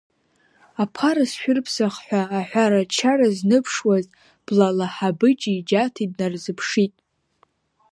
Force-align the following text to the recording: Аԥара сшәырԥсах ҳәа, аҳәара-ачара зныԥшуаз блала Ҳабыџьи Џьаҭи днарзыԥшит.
Аԥара 0.83 1.23
сшәырԥсах 1.31 1.95
ҳәа, 2.05 2.21
аҳәара-ачара 2.39 3.27
зныԥшуаз 3.37 4.05
блала 4.45 4.87
Ҳабыџьи 4.95 5.65
Џьаҭи 5.69 6.09
днарзыԥшит. 6.11 6.95